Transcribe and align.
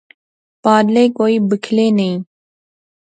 پارلے 0.63 1.03
کوئی 1.17 1.35
بکھلے 1.49 1.85
نئیں 1.97 2.17